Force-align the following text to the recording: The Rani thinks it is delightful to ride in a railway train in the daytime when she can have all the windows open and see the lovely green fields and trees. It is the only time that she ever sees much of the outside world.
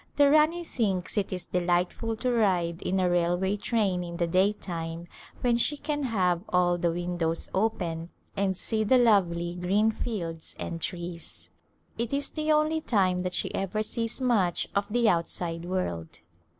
The 0.15 0.31
Rani 0.31 0.63
thinks 0.63 1.15
it 1.15 1.31
is 1.31 1.45
delightful 1.45 2.15
to 2.15 2.31
ride 2.31 2.81
in 2.81 2.99
a 2.99 3.07
railway 3.07 3.55
train 3.55 4.03
in 4.03 4.17
the 4.17 4.25
daytime 4.25 5.07
when 5.41 5.57
she 5.57 5.77
can 5.77 6.01
have 6.05 6.41
all 6.49 6.79
the 6.79 6.89
windows 6.91 7.51
open 7.53 8.09
and 8.35 8.57
see 8.57 8.83
the 8.83 8.97
lovely 8.97 9.53
green 9.53 9.91
fields 9.91 10.55
and 10.57 10.81
trees. 10.81 11.51
It 11.99 12.13
is 12.13 12.31
the 12.31 12.51
only 12.51 12.81
time 12.81 13.19
that 13.19 13.35
she 13.35 13.53
ever 13.53 13.83
sees 13.83 14.19
much 14.19 14.67
of 14.75 14.87
the 14.89 15.07
outside 15.07 15.65
world. 15.65 16.21